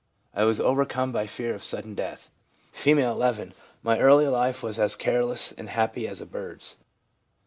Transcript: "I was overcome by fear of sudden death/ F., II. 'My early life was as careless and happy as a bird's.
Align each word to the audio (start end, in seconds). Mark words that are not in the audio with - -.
"I 0.33 0.45
was 0.45 0.59
overcome 0.59 1.11
by 1.11 1.27
fear 1.27 1.53
of 1.53 1.63
sudden 1.63 1.93
death/ 1.93 2.31
F., 2.73 2.87
II. 2.87 2.95
'My 3.83 3.99
early 3.99 4.27
life 4.27 4.63
was 4.63 4.79
as 4.79 4.95
careless 4.95 5.51
and 5.51 5.69
happy 5.69 6.07
as 6.07 6.19
a 6.19 6.25
bird's. 6.25 6.77